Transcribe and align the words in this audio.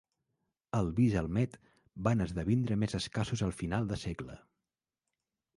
Els 0.77 0.87
bis 0.99 1.17
al 1.21 1.29
Met 1.35 1.57
van 2.09 2.25
esdevindre 2.27 2.79
més 2.85 2.97
escassos 3.01 3.47
a 3.49 3.51
finals 3.61 3.93
de 3.93 4.03
segle. 4.07 4.43